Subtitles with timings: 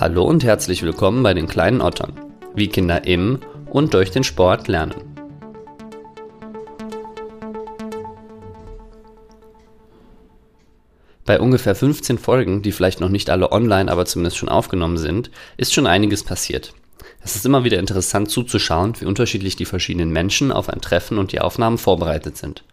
[0.00, 2.12] Hallo und herzlich willkommen bei den kleinen Ottern,
[2.54, 4.94] wie Kinder im und durch den Sport lernen.
[11.24, 15.30] Bei ungefähr 15 Folgen, die vielleicht noch nicht alle online, aber zumindest schon aufgenommen sind,
[15.56, 16.72] ist schon einiges passiert.
[17.22, 21.32] Es ist immer wieder interessant zuzuschauen, wie unterschiedlich die verschiedenen Menschen auf ein Treffen und
[21.32, 22.64] die Aufnahmen vorbereitet sind.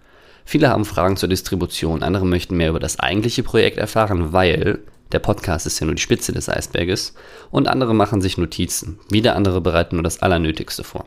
[0.46, 4.80] Viele haben Fragen zur Distribution, andere möchten mehr über das eigentliche Projekt erfahren, weil
[5.16, 7.13] der Podcast ist ja nur die Spitze des Eisberges
[7.50, 11.05] und andere machen sich Notizen, wieder andere bereiten nur das Allernötigste vor.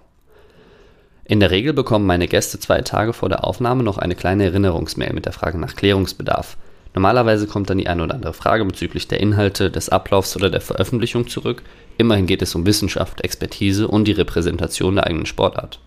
[1.26, 5.12] In der Regel bekommen meine Gäste zwei Tage vor der Aufnahme noch eine kleine Erinnerungsmail
[5.12, 6.56] mit der Frage nach Klärungsbedarf,
[6.94, 10.60] Normalerweise kommt dann die eine oder andere Frage bezüglich der Inhalte, des Ablaufs oder der
[10.60, 11.62] Veröffentlichung zurück.
[11.96, 15.80] Immerhin geht es um Wissenschaft, Expertise und die Repräsentation der eigenen Sportart.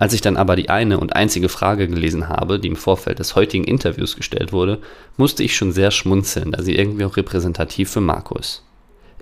[0.00, 3.36] Als ich dann aber die eine und einzige Frage gelesen habe, die im Vorfeld des
[3.36, 4.78] heutigen Interviews gestellt wurde,
[5.18, 8.64] musste ich schon sehr schmunzeln, da sie irgendwie auch repräsentativ für Marco ist.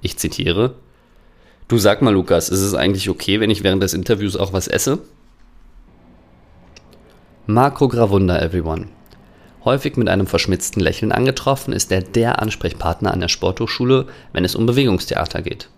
[0.02, 0.76] Ich zitiere:
[1.66, 4.68] Du sag mal, Lukas, ist es eigentlich okay, wenn ich während des Interviews auch was
[4.68, 5.00] esse?
[7.48, 8.86] Marco Gravunda, everyone.
[9.64, 14.54] Häufig mit einem verschmitzten Lächeln angetroffen, ist er der Ansprechpartner an der Sporthochschule, wenn es
[14.54, 15.70] um Bewegungstheater geht.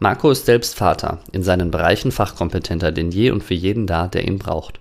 [0.00, 4.28] Marco ist selbst Vater, in seinen Bereichen fachkompetenter denn je und für jeden da, der
[4.28, 4.78] ihn braucht.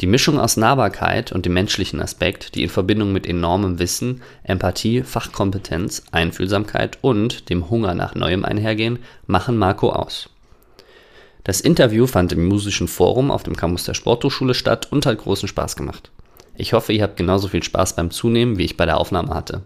[0.00, 5.02] Die Mischung aus Nahbarkeit und dem menschlichen Aspekt, die in Verbindung mit enormem Wissen, Empathie,
[5.02, 10.28] Fachkompetenz, Einfühlsamkeit und dem Hunger nach Neuem einhergehen, machen Marco aus.
[11.44, 15.48] Das Interview fand im Musischen Forum auf dem Campus der Sporthochschule statt und hat großen
[15.48, 16.10] Spaß gemacht.
[16.56, 19.62] Ich hoffe, ihr habt genauso viel Spaß beim Zunehmen, wie ich bei der Aufnahme hatte.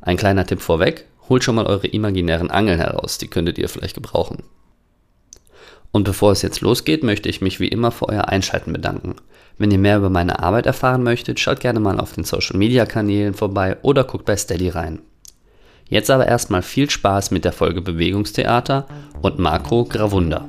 [0.00, 3.94] Ein kleiner Tipp vorweg, holt schon mal eure imaginären Angeln heraus, die könntet ihr vielleicht
[3.94, 4.42] gebrauchen.
[5.92, 9.16] Und bevor es jetzt losgeht, möchte ich mich wie immer für euer Einschalten bedanken.
[9.56, 12.84] Wenn ihr mehr über meine Arbeit erfahren möchtet, schaut gerne mal auf den Social Media
[12.84, 15.00] Kanälen vorbei oder guckt bei Steady rein.
[15.88, 18.86] Jetzt aber erstmal viel Spaß mit der Folge Bewegungstheater
[19.22, 20.48] und Makro Gravunda.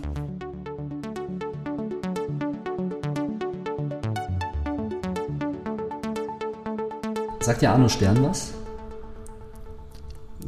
[7.39, 8.56] Sagt dir Arno Stern was?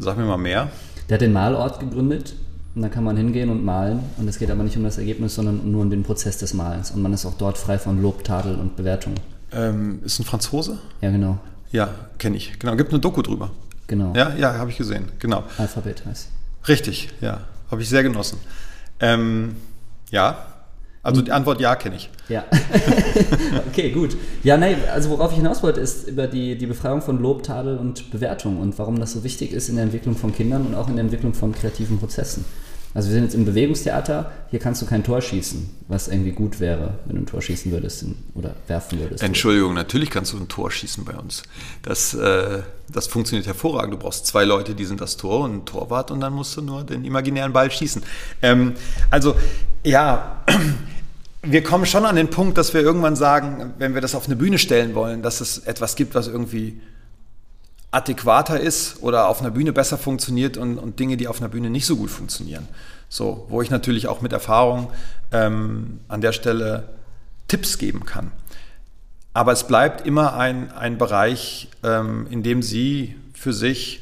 [0.01, 0.69] Sag mir mal mehr.
[1.09, 2.35] Der hat den Malort gegründet
[2.75, 3.99] und da kann man hingehen und malen.
[4.17, 6.91] Und es geht aber nicht um das Ergebnis, sondern nur um den Prozess des Malens.
[6.91, 9.15] Und man ist auch dort frei von Lob, Tadel und Bewertung.
[9.51, 10.77] Ähm, ist ein Franzose?
[11.01, 11.39] Ja, genau.
[11.71, 12.59] Ja, kenne ich.
[12.59, 13.51] Genau, gibt eine Doku drüber.
[13.87, 14.13] Genau.
[14.15, 15.11] Ja, ja, habe ich gesehen.
[15.19, 15.43] Genau.
[15.57, 16.29] Alphabet heißt.
[16.67, 17.41] Richtig, ja.
[17.71, 18.37] Habe ich sehr genossen.
[18.99, 19.55] Ähm,
[20.11, 20.45] ja,
[21.09, 22.09] also die Antwort ja kenne ich.
[22.29, 22.43] Ja.
[23.69, 24.15] okay, gut.
[24.43, 27.77] Ja, nein, also worauf ich hinaus wollte, ist über die, die Befreiung von Lob, Tadel
[27.77, 30.87] und Bewertung und warum das so wichtig ist in der Entwicklung von Kindern und auch
[30.87, 32.45] in der Entwicklung von kreativen Prozessen.
[32.93, 36.59] Also wir sind jetzt im Bewegungstheater, hier kannst du kein Tor schießen, was irgendwie gut
[36.59, 38.03] wäre, wenn du ein Tor schießen würdest
[38.33, 39.21] oder werfen würdest.
[39.21, 41.43] Entschuldigung, natürlich kannst du ein Tor schießen bei uns.
[41.83, 43.93] Das, äh, das funktioniert hervorragend.
[43.93, 46.61] Du brauchst zwei Leute, die sind das Tor und ein Torwart und dann musst du
[46.63, 48.01] nur den imaginären Ball schießen.
[48.41, 48.73] Ähm,
[49.11, 49.35] also
[49.83, 50.43] ja,
[51.41, 54.35] wir kommen schon an den Punkt, dass wir irgendwann sagen, wenn wir das auf eine
[54.35, 56.81] Bühne stellen wollen, dass es etwas gibt, was irgendwie
[57.91, 61.69] adäquater ist oder auf einer Bühne besser funktioniert und, und Dinge, die auf einer Bühne
[61.69, 62.67] nicht so gut funktionieren.
[63.07, 64.91] So, wo ich natürlich auch mit Erfahrung
[65.31, 66.89] ähm, an der Stelle
[67.47, 68.31] Tipps geben kann.
[69.33, 74.01] Aber es bleibt immer ein, ein Bereich, ähm, in dem Sie für sich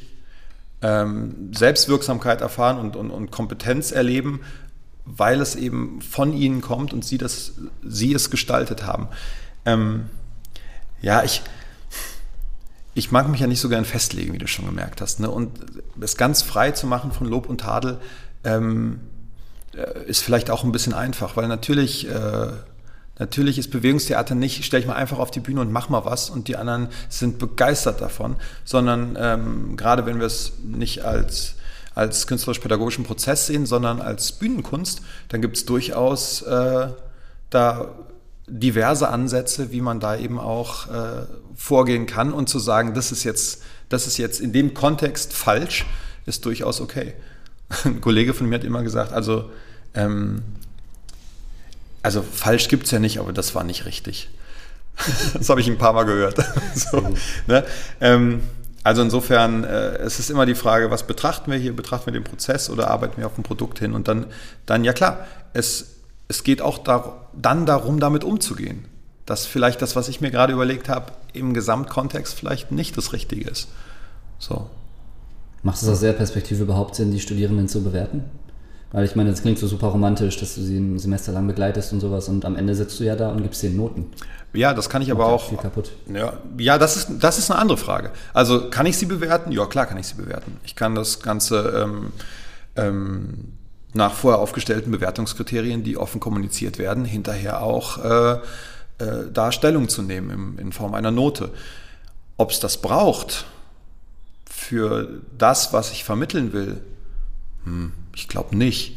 [0.82, 4.40] ähm, Selbstwirksamkeit erfahren und, und, und Kompetenz erleben,
[5.16, 9.08] weil es eben von Ihnen kommt und Sie, das, Sie es gestaltet haben.
[9.64, 10.06] Ähm,
[11.00, 11.42] ja, ich,
[12.94, 15.20] ich mag mich ja nicht so gern festlegen, wie du schon gemerkt hast.
[15.20, 15.30] Ne?
[15.30, 15.52] Und
[16.00, 17.98] es ganz frei zu machen von Lob und Tadel
[18.44, 19.00] ähm,
[19.74, 22.48] äh, ist vielleicht auch ein bisschen einfach, weil natürlich, äh,
[23.18, 26.30] natürlich ist Bewegungstheater nicht, stell ich mal einfach auf die Bühne und mach mal was
[26.30, 31.54] und die anderen sind begeistert davon, sondern ähm, gerade wenn wir es nicht als
[31.98, 36.88] als künstlerisch-pädagogischen Prozess sehen, sondern als Bühnenkunst, dann gibt es durchaus äh,
[37.50, 37.94] da
[38.46, 41.26] diverse Ansätze, wie man da eben auch äh,
[41.56, 45.86] vorgehen kann und zu sagen, das ist jetzt, das ist jetzt in dem Kontext falsch,
[46.24, 47.14] ist durchaus okay.
[47.84, 49.50] Ein Kollege von mir hat immer gesagt, also,
[49.94, 50.42] ähm,
[52.02, 54.30] also falsch gibt es ja nicht, aber das war nicht richtig.
[55.34, 56.38] das habe ich ein paar Mal gehört.
[56.74, 57.12] so,
[57.48, 57.64] ne?
[58.00, 58.40] ähm,
[58.88, 61.76] also insofern, äh, es ist immer die Frage, was betrachten wir hier?
[61.76, 63.92] Betrachten wir den Prozess oder arbeiten wir auf ein Produkt hin?
[63.92, 64.24] Und dann,
[64.64, 65.96] dann ja klar, es,
[66.28, 68.86] es geht auch dar dann darum, damit umzugehen.
[69.26, 73.50] Dass vielleicht das, was ich mir gerade überlegt habe, im Gesamtkontext vielleicht nicht das Richtige
[73.50, 73.68] ist.
[74.38, 74.70] So.
[75.62, 78.24] Macht es aus der Perspektive überhaupt Sinn, die Studierenden zu bewerten?
[78.90, 81.92] Weil ich meine, das klingt so super romantisch, dass du sie ein Semester lang begleitest
[81.92, 84.06] und sowas und am Ende sitzt du ja da und gibst denen Noten.
[84.54, 85.48] Ja, das kann ich aber auch.
[85.48, 85.92] Viel kaputt.
[86.12, 88.12] Ja, ja das, ist, das ist eine andere Frage.
[88.32, 89.52] Also kann ich sie bewerten?
[89.52, 90.56] Ja, klar kann ich sie bewerten.
[90.64, 92.12] Ich kann das Ganze ähm,
[92.76, 93.52] ähm,
[93.92, 98.32] nach vorher aufgestellten Bewertungskriterien, die offen kommuniziert werden, hinterher auch äh,
[98.98, 101.50] äh, da Stellung zu nehmen im, in Form einer Note.
[102.38, 103.44] Ob es das braucht
[104.48, 106.80] für das, was ich vermitteln will,
[107.64, 108.96] hm, ich glaube nicht.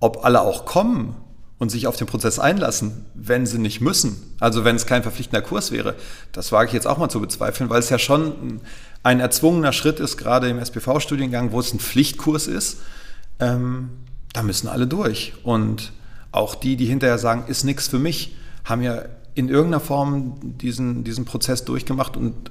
[0.00, 1.16] Ob alle auch kommen
[1.58, 5.42] und sich auf den Prozess einlassen, wenn sie nicht müssen, also wenn es kein verpflichtender
[5.42, 5.96] Kurs wäre,
[6.32, 8.60] das wage ich jetzt auch mal zu bezweifeln, weil es ja schon
[9.02, 12.78] ein erzwungener Schritt ist, gerade im SPV-Studiengang, wo es ein Pflichtkurs ist.
[13.40, 13.90] Ähm,
[14.32, 15.34] da müssen alle durch.
[15.42, 15.92] Und
[16.32, 19.02] auch die, die hinterher sagen, ist nichts für mich, haben ja
[19.34, 22.50] in irgendeiner Form diesen, diesen Prozess durchgemacht und,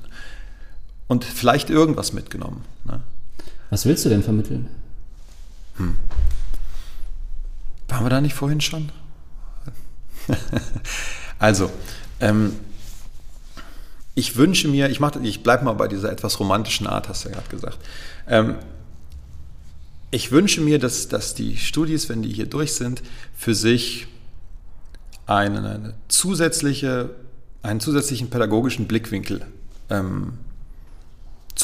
[1.07, 2.63] und vielleicht irgendwas mitgenommen.
[2.85, 3.01] Ne?
[3.69, 4.67] Was willst du denn vermitteln?
[5.77, 5.97] Hm.
[7.87, 8.91] Waren wir da nicht vorhin schon?
[11.39, 11.71] also,
[12.19, 12.53] ähm,
[14.15, 17.35] ich wünsche mir, ich, ich bleibe mal bei dieser etwas romantischen Art, hast du ja
[17.35, 17.77] gerade gesagt.
[18.27, 18.55] Ähm,
[20.09, 23.03] ich wünsche mir, dass, dass die Studis, wenn die hier durch sind,
[23.35, 24.07] für sich
[25.25, 27.11] eine, eine zusätzliche,
[27.61, 29.45] einen zusätzlichen pädagogischen Blickwinkel
[29.89, 30.33] ähm,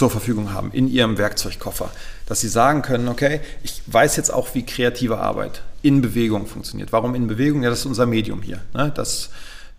[0.04, 1.90] zur Verfügung haben in ihrem Werkzeugkoffer.
[2.26, 6.92] Dass sie sagen können, okay, ich weiß jetzt auch, wie kreative Arbeit in Bewegung funktioniert.
[6.92, 7.64] Warum in Bewegung?
[7.64, 8.60] Ja, das ist unser Medium hier.
[8.74, 8.92] Ne?
[8.94, 9.30] Das,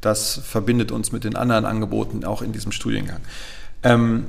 [0.01, 3.21] das verbindet uns mit den anderen Angeboten auch in diesem Studiengang.
[3.83, 4.25] Ähm,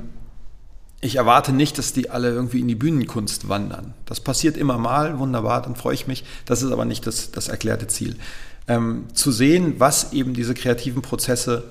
[1.00, 3.94] ich erwarte nicht, dass die alle irgendwie in die Bühnenkunst wandern.
[4.04, 6.24] Das passiert immer mal, wunderbar, dann freue ich mich.
[6.44, 8.16] Das ist aber nicht das, das erklärte Ziel.
[8.68, 11.64] Ähm, zu sehen, was eben diese kreativen Prozesse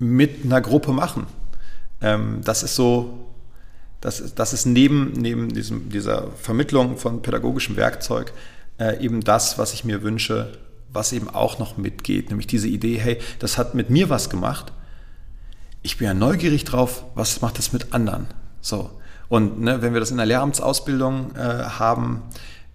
[0.00, 1.28] mit einer Gruppe machen.
[2.00, 3.26] Ähm, das ist so,
[4.00, 8.32] das, das ist neben, neben diesem, dieser Vermittlung von pädagogischem Werkzeug
[8.78, 10.58] äh, eben das, was ich mir wünsche,
[10.92, 14.72] was eben auch noch mitgeht, nämlich diese Idee, hey, das hat mit mir was gemacht
[15.82, 18.26] ich bin ja neugierig drauf, was macht das mit anderen?
[18.60, 18.90] So.
[19.28, 22.22] Und ne, wenn wir das in der Lehramtsausbildung äh, haben,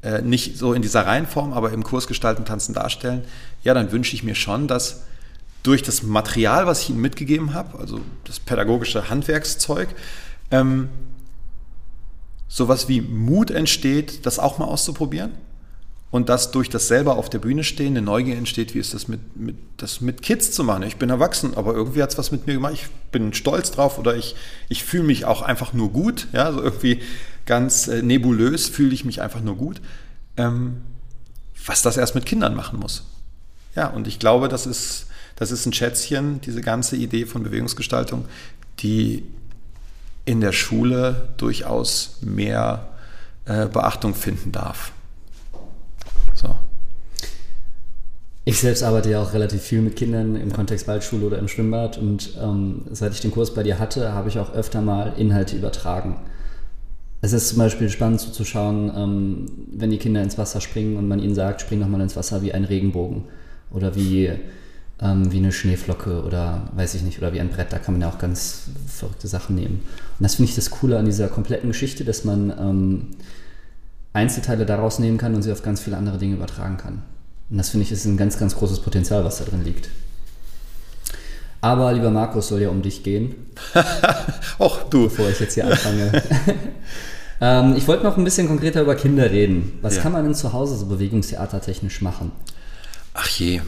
[0.01, 3.23] äh, nicht so in dieser Reihenform, aber im Kurs Gestalten, Tanzen, Darstellen,
[3.63, 5.03] ja, dann wünsche ich mir schon, dass
[5.63, 9.89] durch das Material, was ich Ihnen mitgegeben habe, also das pädagogische Handwerkszeug,
[10.51, 10.89] ähm,
[12.48, 15.31] sowas wie Mut entsteht, das auch mal auszuprobieren
[16.13, 19.07] und dass durch das selber auf der Bühne stehen eine Neugier entsteht, wie ist das
[19.07, 20.83] mit, mit, das mit Kids zu machen.
[20.83, 22.74] Ich bin erwachsen, aber irgendwie hat es was mit mir gemacht.
[22.74, 24.36] Ich bin stolz drauf oder ich,
[24.69, 26.27] ich fühle mich auch einfach nur gut.
[26.31, 27.00] Ja, so irgendwie
[27.48, 29.81] ganz äh, nebulös fühle ich mich einfach nur gut.
[30.38, 30.83] Ähm,
[31.66, 33.06] was das erst mit Kindern machen muss.
[33.75, 35.07] Ja, und ich glaube, das ist,
[35.44, 38.24] das ist ein Schätzchen, diese ganze Idee von Bewegungsgestaltung,
[38.80, 39.24] die
[40.24, 42.88] in der Schule durchaus mehr
[43.44, 44.94] äh, Beachtung finden darf.
[46.34, 46.56] So.
[48.45, 51.98] Ich selbst arbeite ja auch relativ viel mit Kindern im Kontext Waldschule oder im Schwimmbad
[51.98, 55.57] und ähm, seit ich den Kurs bei dir hatte, habe ich auch öfter mal Inhalte
[55.57, 56.22] übertragen.
[57.19, 61.19] Es ist zum Beispiel spannend zuzuschauen, ähm, wenn die Kinder ins Wasser springen und man
[61.19, 63.25] ihnen sagt, spring doch mal ins Wasser wie ein Regenbogen
[63.72, 64.31] oder wie,
[65.03, 67.73] ähm, wie eine Schneeflocke oder weiß ich nicht, oder wie ein Brett.
[67.73, 69.81] Da kann man ja auch ganz verrückte Sachen nehmen.
[70.17, 73.07] Und das finde ich das Coole an dieser kompletten Geschichte, dass man ähm,
[74.13, 77.01] Einzelteile daraus nehmen kann und sie auf ganz viele andere Dinge übertragen kann.
[77.50, 79.89] Und das finde ich ist ein ganz, ganz großes Potenzial, was da drin liegt.
[81.59, 83.35] Aber lieber Markus, soll ja um dich gehen.
[84.59, 85.03] Och, du.
[85.03, 86.21] Bevor ich jetzt hier anfange.
[87.41, 89.80] ähm, ich wollte noch ein bisschen konkreter über Kinder reden.
[89.81, 90.01] Was ja.
[90.01, 92.31] kann man denn zu Hause so bewegungstheatertechnisch machen?
[93.13, 93.61] Ach je.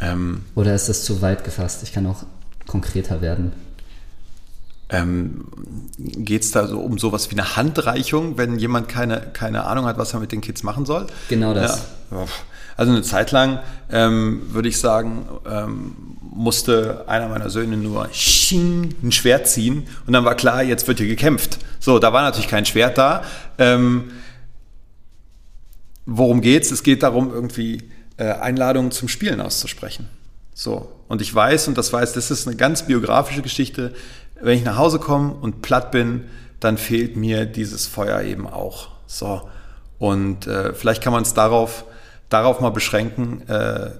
[0.00, 1.82] Ähm, Oder ist das zu weit gefasst?
[1.82, 2.24] Ich kann auch
[2.66, 3.52] konkreter werden.
[4.88, 5.44] Ähm,
[5.98, 9.98] Geht es da so um sowas wie eine Handreichung, wenn jemand keine, keine Ahnung hat,
[9.98, 11.06] was er mit den Kids machen soll?
[11.28, 11.86] Genau das.
[12.10, 12.26] Ja.
[12.76, 13.60] Also eine Zeit lang
[13.92, 20.24] ähm, würde ich sagen, ähm, musste einer meiner Söhne nur ein Schwert ziehen und dann
[20.24, 21.58] war klar, jetzt wird hier gekämpft.
[21.78, 23.22] So, da war natürlich kein Schwert da.
[23.58, 24.12] Ähm,
[26.06, 26.70] worum geht's?
[26.70, 27.82] Es geht darum, irgendwie
[28.24, 30.08] Einladungen zum Spielen auszusprechen.
[30.54, 30.92] So.
[31.08, 33.94] Und ich weiß, und das weiß, das ist eine ganz biografische Geschichte,
[34.40, 36.24] wenn ich nach Hause komme und platt bin,
[36.60, 38.88] dann fehlt mir dieses Feuer eben auch.
[39.06, 39.48] So.
[39.98, 41.84] Und äh, vielleicht kann man es darauf,
[42.28, 43.46] darauf mal beschränken.
[43.48, 43.90] Äh,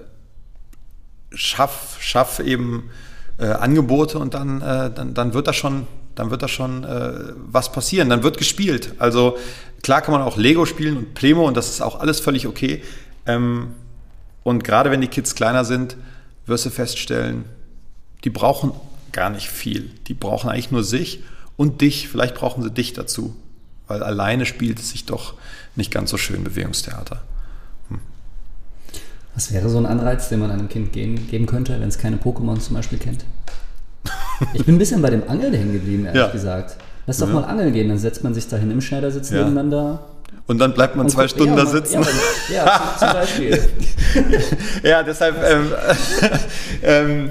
[1.33, 2.89] schaff, schaff eben
[3.37, 7.33] äh, Angebote und dann, äh, dann, dann wird da schon, dann wird da schon äh,
[7.35, 8.09] was passieren.
[8.09, 8.93] Dann wird gespielt.
[8.99, 9.37] Also
[9.83, 12.83] klar kann man auch Lego spielen und Plemo und das ist auch alles völlig okay.
[13.25, 13.75] Ähm,
[14.43, 15.97] und gerade wenn die Kids kleiner sind,
[16.45, 17.45] wirst du feststellen,
[18.23, 18.71] die brauchen
[19.11, 19.91] gar nicht viel.
[20.07, 21.23] Die brauchen eigentlich nur sich
[21.57, 22.07] und dich.
[22.07, 23.35] Vielleicht brauchen sie dich dazu.
[23.87, 25.33] weil alleine spielt es sich doch
[25.75, 27.23] nicht ganz so schön Bewegungstheater.
[27.89, 27.99] Hm.
[29.35, 32.15] Was wäre so ein Anreiz, den man einem Kind geben, geben könnte, wenn es keine
[32.15, 33.25] Pokémon zum Beispiel kennt?
[34.53, 36.29] Ich bin ein bisschen bei dem Angeln hängen geblieben, ehrlich ja.
[36.29, 36.77] gesagt.
[37.05, 37.33] Lass doch ja.
[37.33, 39.39] mal angeln gehen, dann setzt man sich dahin im Schneidersitz ja.
[39.39, 40.07] nebeneinander.
[40.47, 42.05] Und dann bleibt man zwei guck, Stunden da sitzen.
[42.49, 43.69] Ja, ja zum Beispiel.
[44.83, 45.37] ja, deshalb.
[45.43, 45.71] Ähm,
[46.83, 47.29] ähm,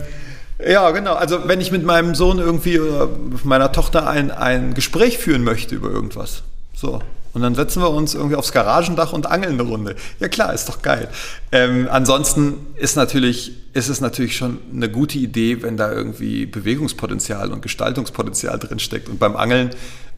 [0.66, 1.14] ja, genau.
[1.14, 3.09] Also wenn ich mit meinem Sohn irgendwie oder
[3.45, 6.42] meiner Tochter ein, ein Gespräch führen möchte über irgendwas.
[6.75, 7.00] So.
[7.33, 9.95] Und dann setzen wir uns irgendwie aufs Garagendach und angeln eine Runde.
[10.19, 11.09] Ja klar, ist doch geil.
[11.52, 17.52] Ähm, ansonsten ist natürlich, ist es natürlich schon eine gute Idee, wenn da irgendwie Bewegungspotenzial
[17.52, 19.09] und Gestaltungspotenzial drinsteckt.
[19.09, 19.71] Und beim Angeln,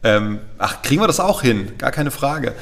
[0.03, 2.53] ähm, ach, kriegen wir das auch hin, gar keine Frage.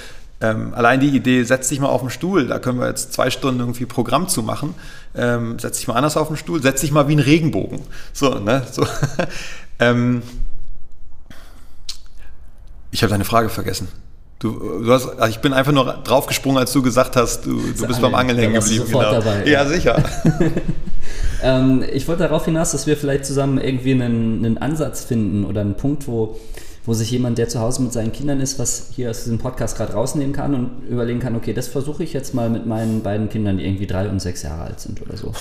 [0.41, 3.29] Ähm, allein die Idee, setz dich mal auf den Stuhl, da können wir jetzt zwei
[3.29, 4.73] Stunden irgendwie Programm zu machen.
[5.15, 7.81] Ähm, setz dich mal anders auf den Stuhl, setz dich mal wie ein Regenbogen.
[8.11, 8.63] So, ne?
[8.71, 8.85] So.
[9.79, 10.23] ähm,
[12.89, 13.87] ich habe deine Frage vergessen.
[14.39, 18.01] Du, du hast, ich bin einfach nur draufgesprungen, als du gesagt hast, du, du bist
[18.01, 18.85] beim Angeln hängen geblieben.
[18.87, 19.11] Genau.
[19.11, 20.03] Dabei, ja, ja, sicher.
[21.43, 25.61] ähm, ich wollte darauf hinaus, dass wir vielleicht zusammen irgendwie einen, einen Ansatz finden oder
[25.61, 26.39] einen Punkt, wo
[26.85, 29.77] wo sich jemand, der zu Hause mit seinen Kindern ist, was hier aus diesem Podcast
[29.77, 33.29] gerade rausnehmen kann und überlegen kann, okay, das versuche ich jetzt mal mit meinen beiden
[33.29, 35.33] Kindern, die irgendwie drei und sechs Jahre alt sind oder so.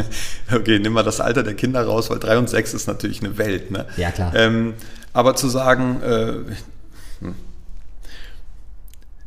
[0.54, 3.36] okay, nimm mal das Alter der Kinder raus, weil drei und sechs ist natürlich eine
[3.38, 3.72] Welt.
[3.72, 3.86] Ne?
[3.96, 4.32] Ja, klar.
[4.36, 4.74] Ähm,
[5.12, 6.32] aber zu sagen, äh,
[7.20, 7.34] hm.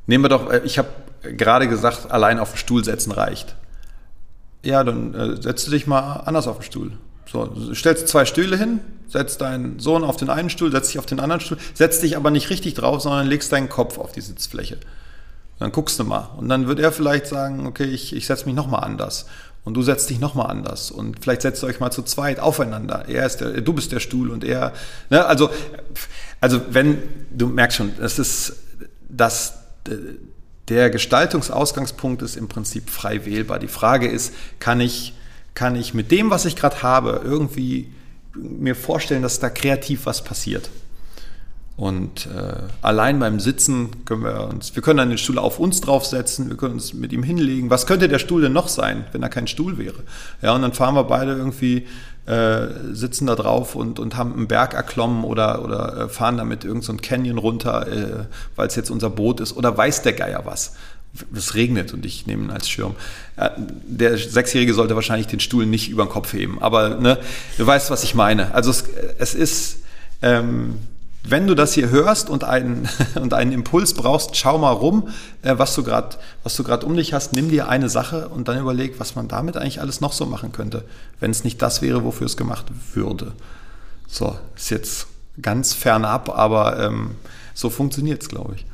[0.05, 0.89] nehmen wir doch, äh, ich habe
[1.21, 3.55] gerade gesagt, allein auf den Stuhl setzen reicht.
[4.63, 6.91] Ja, dann äh, setzt du dich mal anders auf den Stuhl.
[7.31, 11.05] So, stellst zwei Stühle hin, setzt deinen Sohn auf den einen Stuhl, setzt dich auf
[11.05, 14.21] den anderen Stuhl, setzt dich aber nicht richtig drauf, sondern legst deinen Kopf auf die
[14.21, 14.75] Sitzfläche.
[14.75, 16.29] Und dann guckst du mal.
[16.37, 19.25] Und dann wird er vielleicht sagen, okay, ich, ich setze mich nochmal anders.
[19.63, 20.91] Und du setzt dich nochmal anders.
[20.91, 23.05] Und vielleicht setzt ihr euch mal zu zweit aufeinander.
[23.09, 24.71] Er ist der, du bist der Stuhl und er.
[25.09, 25.25] Ne?
[25.25, 25.49] Also,
[26.39, 28.53] also wenn, du merkst schon, das ist
[29.09, 29.55] das,
[30.69, 33.59] der Gestaltungsausgangspunkt ist im Prinzip frei wählbar.
[33.59, 35.13] Die Frage ist, kann ich,
[35.57, 37.91] kann ich mit dem, was ich gerade habe, irgendwie
[38.35, 40.69] mir vorstellen, dass da kreativ was passiert.
[41.75, 45.81] Und äh, allein beim Sitzen können wir uns, wir können dann den Stuhl auf uns
[45.81, 47.71] draufsetzen, wir können uns mit ihm hinlegen.
[47.71, 50.03] Was könnte der Stuhl denn noch sein, wenn er kein Stuhl wäre?
[50.43, 51.87] Ja, und dann fahren wir beide irgendwie,
[52.27, 56.65] äh, sitzen da drauf und, und haben einen Berg erklommen oder, oder äh, fahren damit
[56.65, 60.41] irgendein so Canyon runter, äh, weil es jetzt unser Boot ist oder weiß der Geier
[60.45, 60.75] was
[61.35, 62.95] es regnet und ich nehme ihn als Schirm.
[63.87, 67.17] Der Sechsjährige sollte wahrscheinlich den Stuhl nicht über den Kopf heben, aber ne,
[67.57, 68.53] du weißt, was ich meine.
[68.53, 68.85] Also es,
[69.19, 69.77] es ist,
[70.21, 70.75] ähm,
[71.23, 75.09] wenn du das hier hörst und einen, und einen Impuls brauchst, schau mal rum,
[75.41, 79.15] äh, was du gerade um dich hast, nimm dir eine Sache und dann überleg, was
[79.15, 80.83] man damit eigentlich alles noch so machen könnte,
[81.19, 83.33] wenn es nicht das wäre, wofür es gemacht würde.
[84.07, 85.07] So, ist jetzt
[85.41, 87.15] ganz fernab, aber ähm,
[87.53, 88.65] so funktioniert es, glaube ich.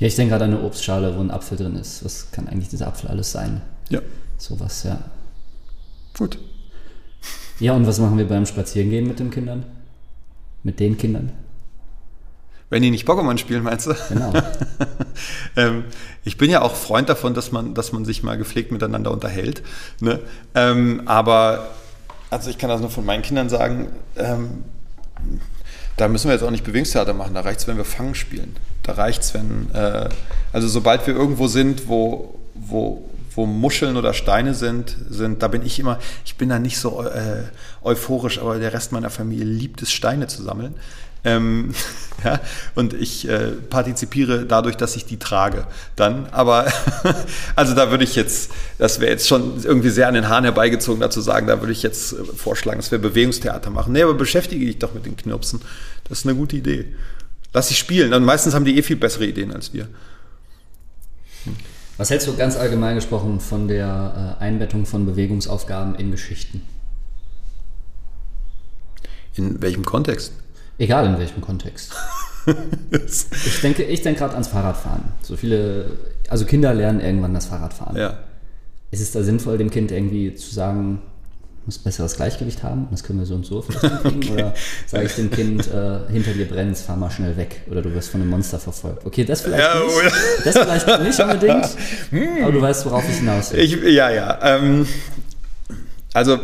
[0.00, 2.04] Ja, ich denke gerade an eine Obstschale, wo ein Apfel drin ist.
[2.04, 3.60] Was kann eigentlich dieser Apfel alles sein?
[3.88, 4.00] Ja.
[4.36, 4.98] Sowas, ja.
[6.16, 6.38] Gut.
[7.60, 9.64] Ja, und was machen wir beim Spazierengehen mit den Kindern?
[10.62, 11.32] Mit den Kindern?
[12.70, 13.94] Wenn die nicht Pokémon spielen, meinst du?
[14.10, 14.32] Genau.
[15.56, 15.84] ähm,
[16.24, 19.62] ich bin ja auch Freund davon, dass man, dass man sich mal gepflegt miteinander unterhält.
[20.00, 20.20] Ne?
[20.54, 21.70] Ähm, aber,
[22.30, 24.64] also ich kann das nur von meinen Kindern sagen, ähm,
[25.98, 28.56] da müssen wir jetzt auch nicht Bewegungstheater machen, da reicht es, wenn wir Fangen spielen.
[28.82, 30.08] Da reicht es, wenn, äh,
[30.52, 35.64] also sobald wir irgendwo sind, wo, wo, wo Muscheln oder Steine sind, sind, da bin
[35.64, 37.42] ich immer, ich bin da nicht so äh,
[37.82, 40.74] euphorisch, aber der Rest meiner Familie liebt es, Steine zu sammeln.
[41.24, 41.74] Ähm,
[42.24, 42.40] ja,
[42.74, 45.66] und ich äh, partizipiere dadurch, dass ich die trage.
[45.96, 46.72] Dann, aber
[47.56, 51.00] also da würde ich jetzt, das wäre jetzt schon irgendwie sehr an den Haaren herbeigezogen,
[51.00, 53.92] dazu sagen, da würde ich jetzt äh, vorschlagen, dass wir Bewegungstheater machen.
[53.92, 55.60] Nee, aber beschäftige dich doch mit den Knirpsen.
[56.08, 56.94] Das ist eine gute Idee.
[57.52, 58.12] Lass sie spielen.
[58.12, 59.88] Und meistens haben die eh viel bessere Ideen als wir.
[61.44, 61.56] Hm.
[61.96, 66.62] Was hältst du ganz allgemein gesprochen von der äh, Einbettung von Bewegungsaufgaben in Geschichten?
[69.34, 70.32] In welchem Kontext?
[70.78, 71.92] Egal in welchem Kontext.
[72.90, 75.02] ich denke, ich denke gerade ans Fahrradfahren.
[75.22, 75.86] So viele,
[76.28, 77.96] also Kinder lernen irgendwann das Fahrradfahren.
[77.96, 78.18] Ja.
[78.90, 81.02] Ist es da sinnvoll, dem Kind irgendwie zu sagen,
[81.68, 84.22] muss besseres Gleichgewicht haben, das können wir so und so vielleicht kriegen?
[84.22, 84.32] Okay.
[84.32, 84.54] Oder
[84.86, 88.08] sage ich dem Kind, äh, hinter dir brennt, fahr mal schnell weg oder du wirst
[88.08, 89.04] von einem Monster verfolgt.
[89.04, 89.94] Okay, das vielleicht ja, nicht.
[89.94, 90.12] Oder?
[90.44, 91.66] Das vielleicht nicht unbedingt,
[92.10, 92.44] hm.
[92.44, 93.60] aber du weißt, worauf ich hinaus will.
[93.60, 94.38] Ich, ja, ja.
[94.42, 94.86] Ähm,
[96.12, 96.38] also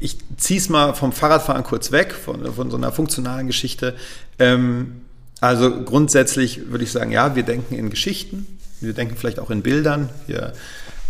[0.00, 3.94] ich ziehe es mal vom Fahrradfahren kurz weg, von, von so einer funktionalen Geschichte.
[4.38, 5.02] Ähm,
[5.40, 8.46] also grundsätzlich würde ich sagen, ja, wir denken in Geschichten,
[8.80, 10.08] wir denken vielleicht auch in Bildern.
[10.26, 10.52] Wir,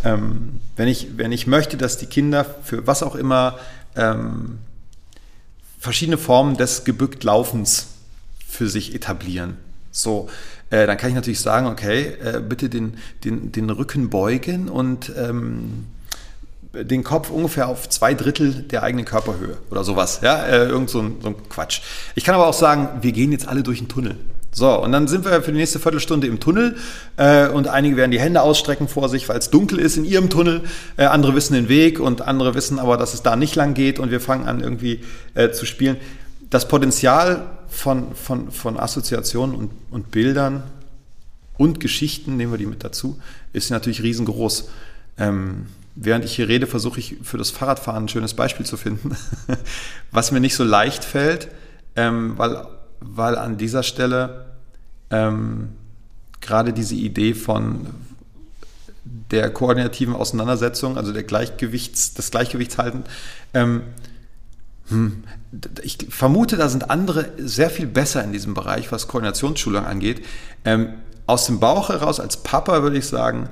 [0.05, 3.59] ähm, wenn, ich, wenn ich möchte, dass die Kinder für was auch immer
[3.97, 4.59] ähm,
[5.79, 7.89] verschiedene Formen des Gebücktlaufens
[8.49, 9.57] für sich etablieren.
[9.91, 10.29] So,
[10.71, 15.13] äh, dann kann ich natürlich sagen, okay, äh, bitte den, den, den Rücken beugen und
[15.17, 15.87] ähm,
[16.83, 20.21] den Kopf ungefähr auf zwei Drittel der eigenen Körperhöhe oder sowas.
[20.23, 21.81] Ja, äh, irgend so ein, so ein Quatsch.
[22.15, 24.17] Ich kann aber auch sagen, wir gehen jetzt alle durch den Tunnel.
[24.53, 26.77] So, und dann sind wir für die nächste Viertelstunde im Tunnel
[27.17, 30.31] äh, und einige werden die Hände ausstrecken vor sich, weil es dunkel ist in ihrem
[30.31, 30.63] Tunnel.
[30.97, 33.99] Äh, andere wissen den Weg und andere wissen aber, dass es da nicht lang geht
[33.99, 35.01] und wir fangen an irgendwie
[35.35, 35.97] äh, zu spielen.
[36.51, 40.63] Das Potenzial von, von, von Assoziationen und, und Bildern
[41.59, 43.19] und Geschichten, nehmen wir die mit dazu,
[43.53, 44.69] ist natürlich riesengroß.
[45.19, 49.17] Ähm, während ich hier rede, versuche ich für das Fahrradfahren ein schönes Beispiel zu finden,
[50.11, 51.49] was mir nicht so leicht fällt,
[51.97, 52.67] ähm, weil,
[53.01, 54.47] weil an dieser Stelle
[55.11, 55.71] ähm,
[56.41, 57.87] gerade diese Idee von
[59.05, 63.05] der koordinativen Auseinandersetzung, also der Gleichgewichts, des Gleichgewichtshalten,
[63.53, 63.83] ähm,
[64.89, 65.25] hm,
[65.83, 70.25] ich vermute, da sind andere sehr viel besser in diesem Bereich, was Koordinationsschulung angeht.
[70.65, 70.95] Ähm,
[71.27, 73.49] aus dem Bauch heraus als Papa würde ich sagen,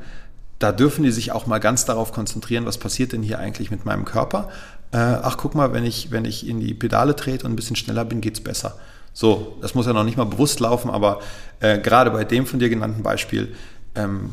[0.63, 3.85] da dürfen die sich auch mal ganz darauf konzentrieren, was passiert denn hier eigentlich mit
[3.85, 4.49] meinem Körper.
[4.93, 7.77] Äh, ach, guck mal, wenn ich, wenn ich in die Pedale trete und ein bisschen
[7.77, 8.79] schneller bin, geht es besser.
[9.13, 11.21] So, das muss ja noch nicht mal bewusst laufen, aber
[11.61, 13.55] äh, gerade bei dem von dir genannten Beispiel
[13.95, 14.31] ähm,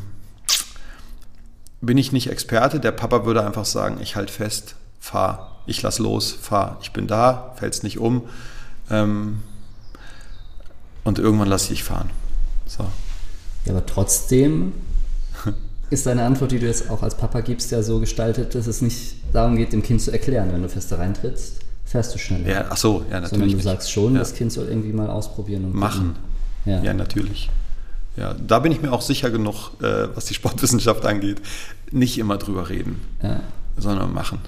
[1.81, 2.79] bin ich nicht Experte.
[2.79, 7.07] Der Papa würde einfach sagen, ich halte fest, fahr, ich lass los, fahr, ich bin
[7.07, 8.29] da, fällst nicht um
[8.91, 9.41] ähm,
[11.03, 12.11] und irgendwann lasse ich fahren.
[12.67, 12.85] So.
[13.65, 14.73] Ja, aber trotzdem
[15.89, 18.81] ist deine Antwort, die du jetzt auch als Papa gibst, ja so gestaltet, dass es
[18.81, 22.47] nicht darum geht, dem Kind zu erklären, wenn du fester reintrittst, fährst du schneller.
[22.47, 23.29] Ja, ach so, ja, natürlich.
[23.29, 24.19] Sondern du sagst schon, ja.
[24.19, 26.15] das Kind soll irgendwie mal ausprobieren und machen.
[26.65, 26.81] Ja.
[26.83, 27.49] ja, natürlich.
[28.15, 31.41] Ja, da bin ich mir auch sicher genug, äh, was die Sportwissenschaft angeht,
[31.91, 33.39] nicht immer drüber reden, ja.
[33.77, 34.39] sondern machen.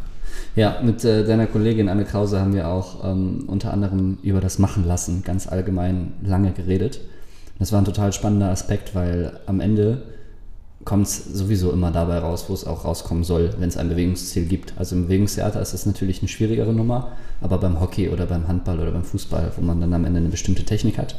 [0.56, 4.60] Ja, mit äh, deiner Kollegin Anne Krause haben wir auch ähm, unter anderem über das
[4.60, 7.00] Machen lassen ganz allgemein lange geredet.
[7.60, 10.04] Das war ein total spannender Aspekt, weil am Ende
[10.86, 14.46] kommt es sowieso immer dabei raus, wo es auch rauskommen soll, wenn es ein Bewegungsziel
[14.46, 14.74] gibt.
[14.78, 18.80] Also im Bewegungstheater ist das natürlich eine schwierigere Nummer, aber beim Hockey oder beim Handball
[18.80, 21.16] oder beim Fußball, wo man dann am Ende eine bestimmte Technik hat,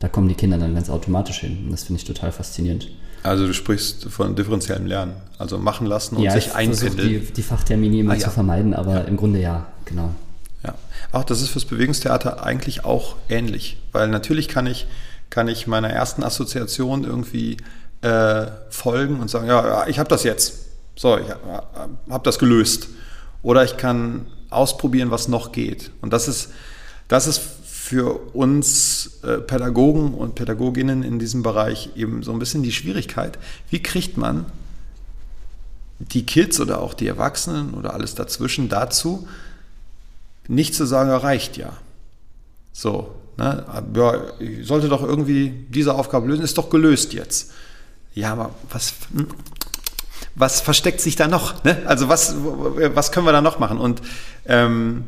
[0.00, 1.64] da kommen die Kinder dann ganz automatisch hin.
[1.64, 2.88] Und das finde ich total faszinierend.
[3.22, 7.08] Also du sprichst von differenziellem Lernen, also machen lassen und ja, sich einpendeln.
[7.08, 8.24] Die, die Fachtermini immer ah, ja.
[8.24, 9.00] zu vermeiden, aber ja.
[9.02, 10.14] im Grunde ja, genau.
[10.62, 10.74] Ja,
[11.12, 14.86] auch das ist fürs Bewegungstheater eigentlich auch ähnlich, weil natürlich kann ich,
[15.30, 17.56] kann ich meiner ersten Assoziation irgendwie
[18.04, 20.66] äh, folgen und sagen, ja, ich habe das jetzt.
[20.94, 22.88] So, ich habe das gelöst.
[23.42, 25.90] Oder ich kann ausprobieren, was noch geht.
[26.02, 26.50] Und das ist,
[27.08, 32.62] das ist für uns äh, Pädagogen und Pädagoginnen in diesem Bereich eben so ein bisschen
[32.62, 33.38] die Schwierigkeit.
[33.70, 34.46] Wie kriegt man
[35.98, 39.26] die Kids oder auch die Erwachsenen oder alles dazwischen dazu,
[40.46, 41.72] nicht zu sagen, ja, reicht ja.
[42.72, 43.64] So, ne?
[43.94, 47.50] ja, ich sollte doch irgendwie diese Aufgabe lösen, ist doch gelöst jetzt
[48.14, 48.94] ja, aber was,
[50.34, 51.64] was versteckt sich da noch?
[51.64, 51.82] Ne?
[51.86, 53.78] Also was, was können wir da noch machen?
[53.78, 54.02] Und,
[54.46, 55.04] ähm,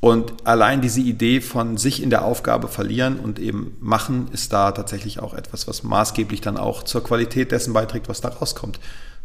[0.00, 4.72] und allein diese Idee von sich in der Aufgabe verlieren und eben machen, ist da
[4.72, 8.80] tatsächlich auch etwas, was maßgeblich dann auch zur Qualität dessen beiträgt, was da rauskommt.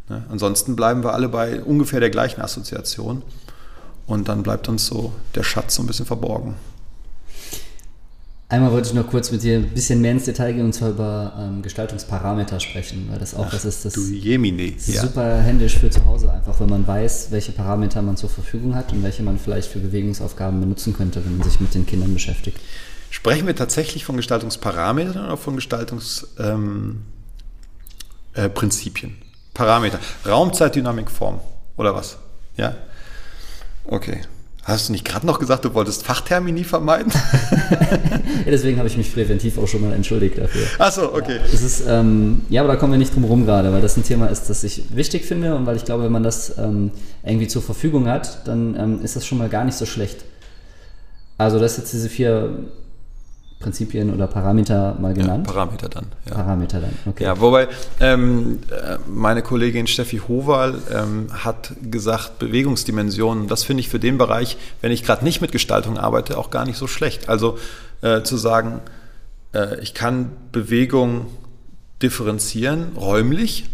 [0.09, 0.25] Ne?
[0.29, 3.21] Ansonsten bleiben wir alle bei ungefähr der gleichen Assoziation
[4.07, 6.55] und dann bleibt uns so der Schatz so ein bisschen verborgen.
[8.47, 10.89] Einmal wollte ich noch kurz mit dir ein bisschen mehr ins Detail gehen und zwar
[10.89, 14.73] über ähm, Gestaltungsparameter sprechen, weil das auch Ach, was ist, das du Jemine.
[14.77, 15.41] super ja.
[15.41, 19.01] händisch für zu Hause, einfach wenn man weiß, welche Parameter man zur Verfügung hat und
[19.01, 22.59] welche man vielleicht für Bewegungsaufgaben benutzen könnte, wenn man sich mit den Kindern beschäftigt.
[23.09, 26.99] Sprechen wir tatsächlich von Gestaltungsparametern oder von Gestaltungsprinzipien?
[28.35, 28.49] Ähm, äh,
[29.55, 29.99] Parameter.
[30.27, 31.39] Raumzeit, Dynamik, Form
[31.77, 32.17] oder was?
[32.57, 32.75] Ja?
[33.85, 34.21] Okay.
[34.65, 37.11] Hast du nicht gerade noch gesagt, du wolltest Fachtermini vermeiden?
[37.71, 40.63] ja, deswegen habe ich mich präventiv auch schon mal entschuldigt dafür.
[40.79, 41.37] Ach so, okay.
[41.37, 44.03] Ja, ist, ähm, ja, aber da kommen wir nicht drum herum gerade, weil das ein
[44.03, 46.89] Thema ist, das ich wichtig finde und weil ich glaube, wenn man das ähm,
[47.23, 50.25] irgendwie zur Verfügung hat, dann ähm, ist das schon mal gar nicht so schlecht.
[51.37, 52.57] Also das jetzt diese vier
[53.65, 55.47] Prinzipien oder Parameter mal genannt?
[55.47, 56.05] Ja, Parameter dann.
[56.29, 56.35] Ja.
[56.35, 57.23] Parameter dann, okay.
[57.23, 57.67] Ja, wobei
[57.99, 64.19] ähm, äh, meine Kollegin Steffi Howal ähm, hat gesagt, Bewegungsdimensionen, das finde ich für den
[64.19, 67.27] Bereich, wenn ich gerade nicht mit Gestaltung arbeite, auch gar nicht so schlecht.
[67.27, 67.57] Also
[68.03, 68.81] äh, zu sagen,
[69.55, 71.25] äh, ich kann Bewegung
[72.03, 73.67] differenzieren, räumlich,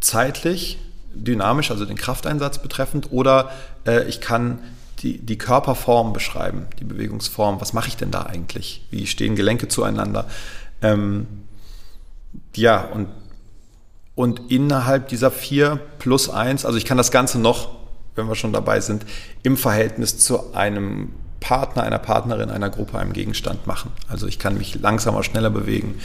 [0.00, 0.78] zeitlich,
[1.14, 3.52] dynamisch, also den Krafteinsatz betreffend, oder
[3.86, 4.58] äh, ich kann
[5.02, 7.60] die, die Körperform beschreiben, die Bewegungsform.
[7.60, 8.86] Was mache ich denn da eigentlich?
[8.90, 10.26] Wie stehen Gelenke zueinander?
[10.82, 11.26] Ähm,
[12.54, 13.08] ja, und,
[14.14, 17.70] und innerhalb dieser vier plus eins, also ich kann das Ganze noch,
[18.14, 19.06] wenn wir schon dabei sind,
[19.42, 21.10] im Verhältnis zu einem
[21.40, 23.92] Partner, einer Partnerin, einer Gruppe, einem Gegenstand machen.
[24.08, 25.98] Also ich kann mich langsamer, schneller bewegen.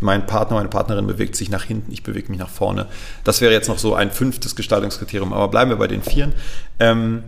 [0.00, 2.88] mein Partner, meine Partnerin bewegt sich nach hinten, ich bewege mich nach vorne.
[3.24, 6.34] Das wäre jetzt noch so ein fünftes Gestaltungskriterium, aber bleiben wir bei den Vieren.
[6.80, 7.22] Ähm,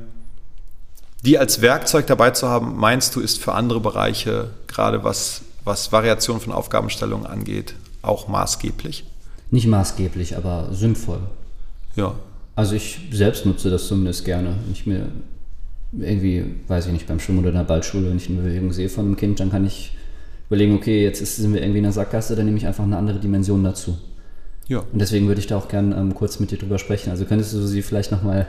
[1.25, 5.91] die als Werkzeug dabei zu haben, meinst du, ist für andere Bereiche, gerade was, was
[5.91, 9.05] Variation von Aufgabenstellungen angeht, auch maßgeblich?
[9.51, 11.21] Nicht maßgeblich, aber sinnvoll.
[11.97, 12.15] Ja.
[12.57, 14.57] Also ich selbst nutze das zumindest gerne.
[14.73, 15.09] Ich mir
[15.93, 18.89] irgendwie, weiß ich nicht, beim Schwimmen oder in der Ballschule, wenn ich eine Bewegung sehe
[18.89, 19.97] von einem Kind, dann kann ich
[20.49, 22.97] überlegen, okay, jetzt ist, sind wir irgendwie in der Sackgasse, dann nehme ich einfach eine
[22.97, 23.97] andere Dimension dazu.
[24.67, 24.81] Ja.
[24.81, 27.11] Und deswegen würde ich da auch gerne ähm, kurz mit dir drüber sprechen.
[27.11, 28.47] Also könntest du sie vielleicht nochmal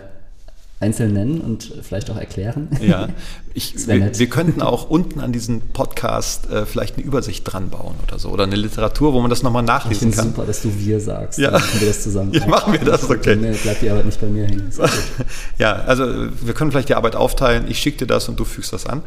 [0.79, 2.67] einzeln nennen und vielleicht auch erklären?
[2.81, 3.07] Ja,
[3.53, 7.95] ich, wir, wir, könnten auch unten an diesen Podcast äh, vielleicht eine Übersicht dran bauen
[8.05, 8.29] oder so.
[8.29, 10.27] Oder eine Literatur, wo man das nochmal nachlesen ich kann.
[10.27, 11.39] super, dass du wir sagst.
[11.39, 11.51] Ja.
[11.51, 12.33] Dann machen wir das zusammen.
[12.35, 13.37] Ja, machen wir das, okay.
[13.39, 14.69] Dann bleibt die Arbeit nicht bei mir hängen.
[15.57, 17.65] ja, also wir können vielleicht die Arbeit aufteilen.
[17.69, 19.03] Ich schicke dir das und du fügst das an.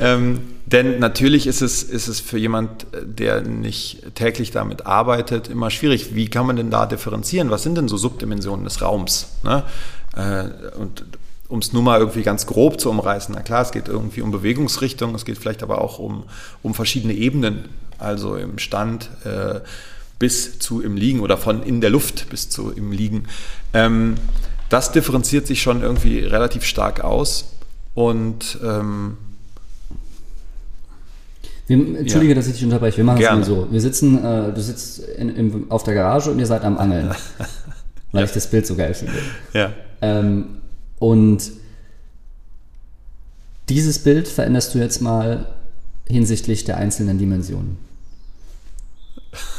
[0.00, 5.70] Ähm, denn natürlich ist es, ist es für jemand, der nicht täglich damit arbeitet, immer
[5.70, 6.16] schwierig.
[6.16, 7.50] Wie kann man denn da differenzieren?
[7.50, 9.28] Was sind denn so Subdimensionen des Raums?
[9.44, 9.62] Ne?
[10.16, 11.04] Äh, und
[11.48, 14.30] um es nur mal irgendwie ganz grob zu umreißen, na klar, es geht irgendwie um
[14.30, 16.24] Bewegungsrichtung, es geht vielleicht aber auch um,
[16.62, 17.66] um verschiedene Ebenen,
[17.98, 19.60] also im Stand äh,
[20.18, 23.24] bis zu im Liegen oder von in der Luft bis zu im Liegen.
[23.72, 24.14] Ähm,
[24.68, 27.52] das differenziert sich schon irgendwie relativ stark aus
[27.94, 29.18] und ähm,
[31.66, 32.34] wir, Entschuldige, ja.
[32.34, 32.98] dass ich dich unterbreche.
[32.98, 33.68] Wir machen es mal so.
[33.70, 37.14] Wir sitzen, äh, du sitzt in, in, auf der Garage und ihr seid am Angeln.
[38.14, 38.26] weil ja.
[38.26, 39.14] ich das Bild so geil finde.
[39.52, 39.72] Ja.
[40.00, 40.58] Ähm,
[40.98, 41.50] und
[43.68, 45.46] dieses Bild veränderst du jetzt mal
[46.06, 47.78] hinsichtlich der einzelnen Dimensionen.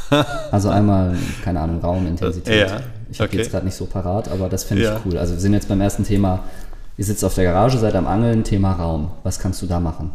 [0.52, 2.70] Also einmal, keine Ahnung, Raumintensität.
[2.70, 3.38] Ja, ich habe okay.
[3.38, 5.02] jetzt gerade nicht so parat, aber das finde ich ja.
[5.04, 5.18] cool.
[5.18, 6.44] Also wir sind jetzt beim ersten Thema,
[6.98, 9.12] ihr sitzt auf der Garage, seid am Angeln, Thema Raum.
[9.24, 10.12] Was kannst du da machen?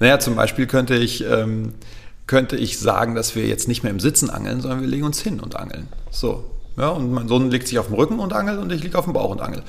[0.00, 1.74] Naja, zum Beispiel könnte ich, ähm,
[2.26, 5.20] könnte ich sagen, dass wir jetzt nicht mehr im Sitzen angeln, sondern wir legen uns
[5.20, 5.88] hin und angeln.
[6.10, 6.44] So.
[6.76, 9.04] Ja, und mein Sohn legt sich auf den Rücken und angelt und ich liege auf
[9.04, 9.62] dem Bauch und angel.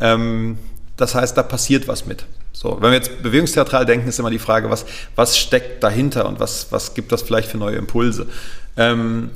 [0.00, 0.58] Ähm,
[0.96, 2.26] das heißt, da passiert was mit.
[2.52, 4.86] So, wenn wir jetzt bewegungstheatral denken, ist immer die Frage, was,
[5.16, 8.28] was steckt dahinter und was, was gibt das vielleicht für neue Impulse?
[8.76, 9.30] Ähm,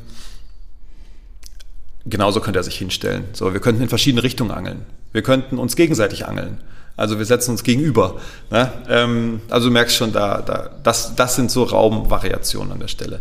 [2.06, 3.24] genauso könnte er sich hinstellen.
[3.32, 4.86] So, wir könnten in verschiedene Richtungen angeln.
[5.12, 6.58] Wir könnten uns gegenseitig angeln.
[6.96, 8.20] Also wir setzen uns gegenüber.
[8.50, 8.72] Ne?
[8.88, 13.20] Ähm, also du merkst schon, da, da, das, das sind so Raumvariationen an der Stelle.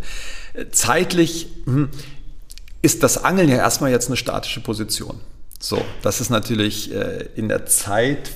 [0.71, 1.89] Zeitlich hm,
[2.81, 5.19] ist das Angeln ja erstmal jetzt eine statische Position.
[5.59, 8.31] So, das ist natürlich äh, in der Zeit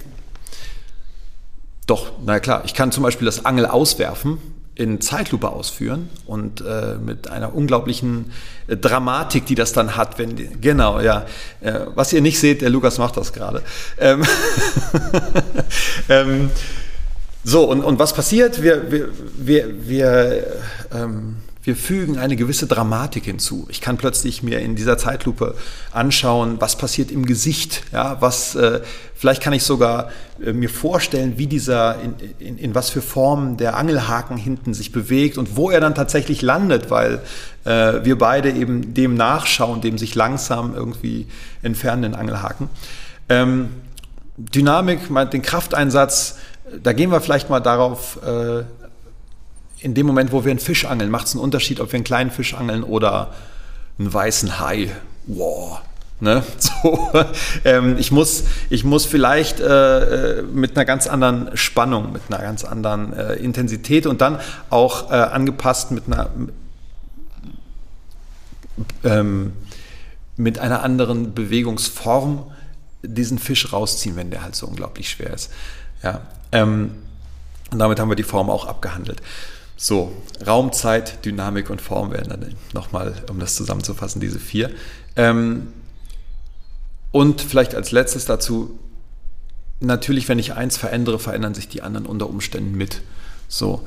[1.92, 4.38] doch, na klar, ich kann zum Beispiel das Angel auswerfen,
[4.76, 8.32] in Zeitlupe ausführen und äh, mit einer unglaublichen
[8.68, 11.26] äh, Dramatik, die das dann hat, wenn die, genau, ja.
[11.60, 13.62] Äh, was ihr nicht seht, der Lukas macht das gerade.
[14.00, 14.24] Ähm,
[16.10, 16.50] ähm,
[17.44, 18.64] so, und, und was passiert?
[18.64, 20.48] Wir, wir, wir, wir
[20.94, 23.68] ähm, wir fügen eine gewisse Dramatik hinzu.
[23.70, 25.56] Ich kann plötzlich mir in dieser Zeitlupe
[25.92, 27.84] anschauen, was passiert im Gesicht.
[27.92, 28.82] Ja, was, äh,
[29.14, 30.10] vielleicht kann ich sogar
[30.44, 34.92] äh, mir vorstellen, wie dieser, in, in, in, was für Formen der Angelhaken hinten sich
[34.92, 37.20] bewegt und wo er dann tatsächlich landet, weil
[37.66, 41.28] äh, wir beide eben dem nachschauen, dem sich langsam irgendwie
[41.62, 42.70] entfernenden Angelhaken.
[43.30, 43.70] Ähm,
[44.38, 46.38] Dynamik, den Krafteinsatz,
[46.82, 48.64] da gehen wir vielleicht mal darauf äh,
[49.82, 52.04] in dem Moment, wo wir einen Fisch angeln, macht es einen Unterschied, ob wir einen
[52.04, 53.34] kleinen Fisch angeln oder
[53.98, 54.92] einen weißen Hai.
[55.26, 55.82] Wow.
[56.20, 56.44] Ne?
[56.58, 57.10] So,
[57.66, 62.40] ähm, ich, muss, ich muss vielleicht äh, äh, mit einer ganz anderen Spannung, mit einer
[62.40, 64.40] ganz anderen äh, Intensität und dann
[64.70, 66.30] auch äh, angepasst mit einer,
[69.04, 69.54] ähm,
[70.38, 72.52] mit einer anderen Bewegungsform
[73.02, 75.52] diesen Fisch rausziehen, wenn der halt so unglaublich schwer ist.
[76.04, 76.92] Ja, ähm,
[77.72, 79.22] und damit haben wir die Form auch abgehandelt.
[79.84, 80.16] So,
[80.46, 84.70] Raum, Zeit, Dynamik und Form werden dann nochmal, um das zusammenzufassen, diese vier.
[85.16, 85.74] Ähm,
[87.12, 88.78] und vielleicht als letztes dazu,
[89.80, 93.02] natürlich, wenn ich eins verändere, verändern sich die anderen unter Umständen mit.
[93.48, 93.84] So,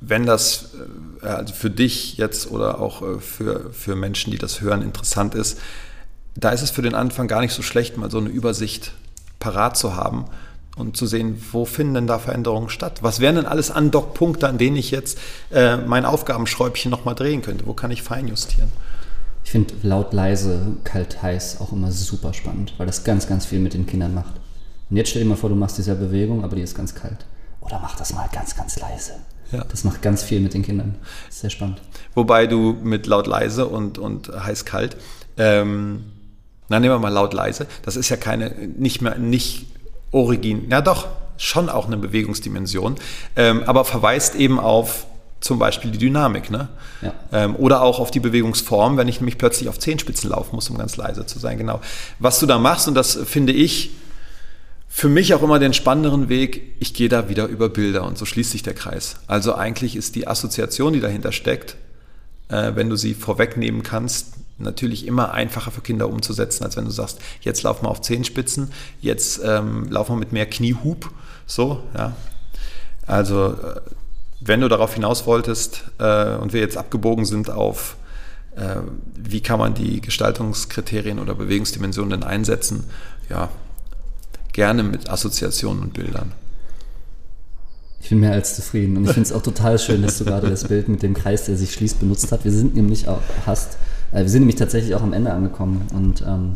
[0.00, 0.76] wenn das
[1.20, 5.34] äh, also für dich jetzt oder auch äh, für, für Menschen, die das hören, interessant
[5.34, 5.58] ist,
[6.36, 8.92] da ist es für den Anfang gar nicht so schlecht, mal so eine Übersicht
[9.40, 10.26] parat zu haben
[10.76, 13.02] und zu sehen, wo finden denn da Veränderungen statt?
[13.02, 15.18] Was wären denn alles Andockpunkte, an denen ich jetzt
[15.50, 17.66] äh, mein Aufgabenschräubchen nochmal drehen könnte?
[17.66, 18.70] Wo kann ich feinjustieren?
[19.42, 23.60] Ich finde laut, leise, kalt, heiß auch immer super spannend, weil das ganz, ganz viel
[23.60, 24.34] mit den Kindern macht.
[24.90, 27.24] Und jetzt stell dir mal vor, du machst diese Bewegung, aber die ist ganz kalt.
[27.60, 29.12] Oder mach das mal ganz, ganz leise.
[29.52, 29.64] Ja.
[29.68, 30.96] Das macht ganz viel mit den Kindern.
[31.30, 31.80] sehr spannend.
[32.14, 34.96] Wobei du mit laut, leise und, und heiß, kalt,
[35.38, 36.04] ähm,
[36.68, 39.66] na nehmen wir mal laut, leise, das ist ja keine, nicht mehr, nicht
[40.12, 41.06] Origin, ja doch,
[41.38, 42.96] schon auch eine Bewegungsdimension,
[43.36, 45.06] ähm, aber verweist eben auf
[45.40, 46.50] zum Beispiel die Dynamik.
[46.50, 46.68] Ne?
[47.02, 47.12] Ja.
[47.32, 50.78] Ähm, oder auch auf die Bewegungsform, wenn ich nämlich plötzlich auf Zehenspitzen laufen muss, um
[50.78, 51.58] ganz leise zu sein.
[51.58, 51.80] Genau.
[52.18, 53.90] Was du da machst, und das finde ich
[54.88, 58.24] für mich auch immer den spannenderen Weg, ich gehe da wieder über Bilder und so
[58.24, 59.16] schließt sich der Kreis.
[59.26, 61.76] Also eigentlich ist die Assoziation, die dahinter steckt,
[62.48, 66.90] äh, wenn du sie vorwegnehmen kannst, natürlich immer einfacher für Kinder umzusetzen, als wenn du
[66.90, 71.10] sagst, jetzt laufen wir auf Zehenspitzen, jetzt ähm, laufen wir mit mehr Kniehub.
[71.46, 72.16] So, ja.
[73.06, 73.80] Also äh,
[74.40, 77.96] wenn du darauf hinaus wolltest äh, und wir jetzt abgebogen sind auf,
[78.56, 78.76] äh,
[79.14, 82.84] wie kann man die Gestaltungskriterien oder Bewegungsdimensionen denn einsetzen,
[83.28, 83.50] ja,
[84.52, 86.32] gerne mit Assoziationen und Bildern.
[88.00, 90.48] Ich bin mehr als zufrieden und ich finde es auch total schön, dass du gerade
[90.48, 92.44] das Bild mit dem Kreis, der sich schließt, benutzt hast.
[92.44, 93.78] Wir sind nämlich auch, hast,
[94.22, 96.52] wir sind nämlich tatsächlich auch am Ende angekommen und ähm,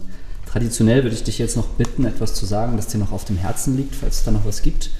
[0.50, 3.36] traditionell würde ich dich jetzt noch bitten, etwas zu sagen, das dir noch auf dem
[3.36, 4.90] Herzen liegt, falls es da noch was gibt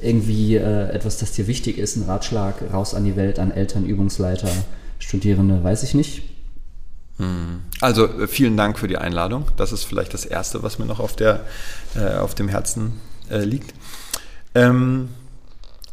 [0.00, 3.86] irgendwie äh, etwas, das dir wichtig ist, ein Ratschlag raus an die Welt, an Eltern,
[3.86, 4.50] Übungsleiter,
[4.98, 6.22] Studierende, weiß ich nicht.
[7.18, 7.60] Hm.
[7.80, 9.46] Also äh, vielen Dank für die Einladung.
[9.56, 11.40] Das ist vielleicht das Erste, was mir noch auf, der,
[11.94, 13.00] äh, auf dem Herzen
[13.30, 13.74] äh, liegt.
[14.54, 15.08] Ähm,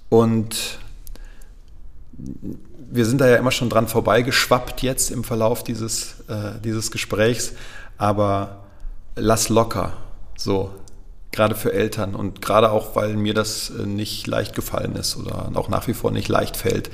[0.09, 0.79] und
[2.91, 7.53] wir sind da ja immer schon dran vorbeigeschwappt jetzt im Verlauf dieses, äh, dieses Gesprächs,
[7.97, 8.63] aber
[9.15, 9.93] lass locker.
[10.35, 10.71] So,
[11.31, 15.51] gerade für Eltern und gerade auch, weil mir das äh, nicht leicht gefallen ist oder
[15.55, 16.89] auch nach wie vor nicht leicht fällt,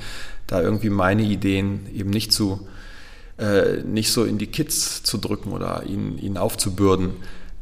[0.46, 2.66] da irgendwie meine Ideen eben nicht zu
[3.38, 7.14] äh, nicht so in die Kids zu drücken oder ihnen, ihnen aufzubürden.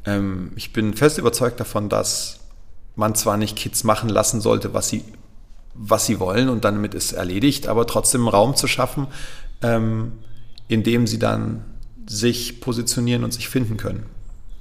[0.05, 2.41] Ähm, ich bin fest überzeugt davon, dass
[2.97, 5.05] man zwar nicht Kids machen lassen sollte, was sie,
[5.79, 9.07] was sie wollen und damit ist erledigt, aber trotzdem Raum zu schaffen,
[9.63, 10.13] ähm,
[10.67, 11.65] in dem sie dann
[12.07, 14.07] sich positionieren und sich finden können.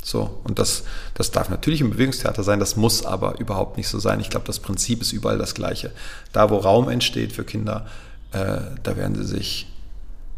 [0.04, 0.84] So, und das,
[1.16, 4.22] das darf natürlich im Bewegungstheater sein, das muss aber überhaupt nicht so sein.
[4.22, 5.92] Ich glaube, das Prinzip ist überall das gleiche.
[6.32, 7.88] Da, wo Raum entsteht für Kinder,
[8.32, 9.68] äh, da werden sie sich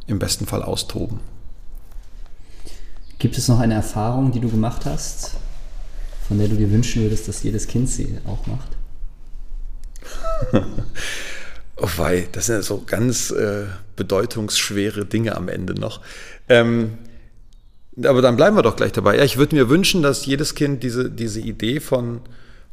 [0.07, 1.19] im besten Fall austoben.
[3.19, 5.35] Gibt es noch eine Erfahrung, die du gemacht hast,
[6.27, 8.78] von der du dir wünschen würdest, dass jedes Kind sie auch macht?
[11.77, 16.01] oh wei, das sind ja so ganz äh, bedeutungsschwere Dinge am Ende noch.
[16.47, 16.97] Ähm,
[18.03, 19.17] aber dann bleiben wir doch gleich dabei.
[19.17, 22.21] Ja, ich würde mir wünschen, dass jedes Kind diese, diese Idee von,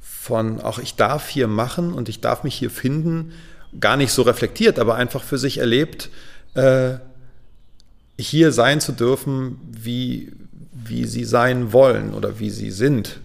[0.01, 3.33] von auch ich darf hier machen und ich darf mich hier finden,
[3.81, 6.11] gar nicht so reflektiert, aber einfach für sich erlebt,
[6.55, 6.95] äh,
[8.19, 10.33] hier sein zu dürfen, wie,
[10.73, 13.21] wie sie sein wollen oder wie sie sind.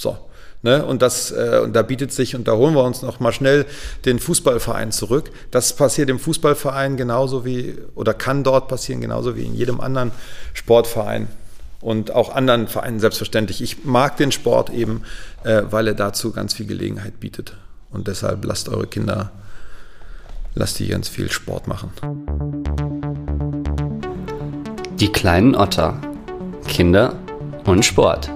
[0.00, 0.18] So.
[0.64, 0.82] Ne?
[0.82, 3.66] Und, das, äh, und da bietet sich, und da holen wir uns noch mal schnell
[4.06, 5.30] den Fußballverein zurück.
[5.50, 10.10] Das passiert im Fußballverein genauso wie, oder kann dort passieren, genauso wie in jedem anderen
[10.54, 11.28] Sportverein
[11.82, 13.60] und auch anderen Vereinen selbstverständlich.
[13.60, 15.02] Ich mag den Sport eben,
[15.44, 17.58] äh, weil er dazu ganz viel Gelegenheit bietet.
[17.90, 19.32] Und deshalb lasst eure Kinder,
[20.54, 21.90] lasst die ganz viel Sport machen.
[24.98, 26.00] Die kleinen Otter.
[26.66, 27.14] Kinder
[27.66, 28.30] und Sport.